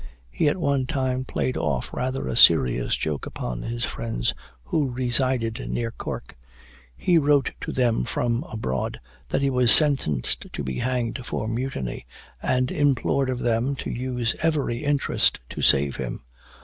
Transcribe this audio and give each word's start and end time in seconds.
He 0.31 0.47
at 0.49 0.57
one 0.57 0.87
time 0.87 1.25
played 1.25 1.55
off 1.55 1.93
rather 1.93 2.27
a 2.27 2.35
serious 2.35 2.95
joke 2.95 3.27
upon 3.27 3.61
his 3.61 3.85
friends, 3.85 4.33
who 4.63 4.89
resided 4.89 5.69
near 5.69 5.91
Cork. 5.91 6.39
He 6.97 7.19
wrote 7.19 7.51
to 7.61 7.71
them 7.71 8.03
from 8.05 8.43
aboard 8.51 8.99
that 9.29 9.43
he 9.43 9.51
was 9.51 9.71
sentenced 9.71 10.51
to 10.51 10.63
be 10.63 10.79
hanged 10.79 11.23
for 11.23 11.47
mutiny, 11.47 12.07
and 12.41 12.71
implored 12.71 13.29
of 13.29 13.37
them 13.37 13.75
to 13.75 13.91
use 13.91 14.35
every 14.41 14.83
interest 14.83 15.39
to 15.49 15.61
save 15.61 15.97
him. 15.97 16.23